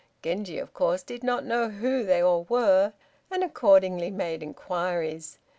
Genji, 0.23 0.57
of 0.57 0.73
course, 0.73 1.03
did 1.03 1.23
not 1.23 1.45
know 1.45 1.69
who 1.69 2.03
they 2.03 2.21
all 2.21 2.47
were, 2.49 2.91
and 3.29 3.43
accordingly 3.43 4.09
made 4.09 4.41
inquiries. 4.41 5.37